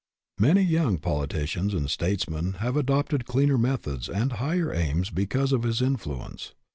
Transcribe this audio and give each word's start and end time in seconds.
Many 0.39 0.63
young 0.63 0.97
politicians 0.97 1.75
and 1.75 1.87
statesmen 1.87 2.53
have 2.53 2.75
adopted 2.75 3.27
cleaner 3.27 3.55
methods 3.59 4.09
and 4.09 4.31
higher 4.31 4.73
aims 4.73 5.11
because 5.11 5.51
of 5.51 5.61
his 5.61 5.79
influ 5.79 6.25
ence. 6.27 6.55